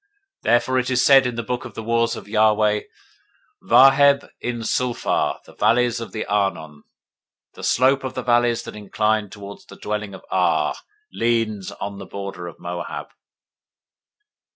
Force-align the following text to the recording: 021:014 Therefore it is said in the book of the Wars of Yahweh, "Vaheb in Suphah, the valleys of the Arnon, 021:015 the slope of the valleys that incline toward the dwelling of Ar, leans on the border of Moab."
021:014 0.39 0.41
Therefore 0.41 0.79
it 0.79 0.89
is 0.89 1.05
said 1.05 1.27
in 1.27 1.35
the 1.35 1.43
book 1.43 1.63
of 1.63 1.75
the 1.75 1.83
Wars 1.83 2.15
of 2.15 2.27
Yahweh, 2.27 2.81
"Vaheb 3.61 4.27
in 4.39 4.61
Suphah, 4.63 5.39
the 5.45 5.53
valleys 5.53 5.99
of 5.99 6.11
the 6.11 6.25
Arnon, 6.25 6.77
021:015 7.53 7.53
the 7.53 7.63
slope 7.63 8.03
of 8.03 8.15
the 8.15 8.23
valleys 8.23 8.63
that 8.63 8.75
incline 8.75 9.29
toward 9.29 9.59
the 9.69 9.75
dwelling 9.77 10.15
of 10.15 10.23
Ar, 10.31 10.73
leans 11.13 11.71
on 11.73 11.99
the 11.99 12.07
border 12.07 12.47
of 12.47 12.57
Moab." 12.59 13.09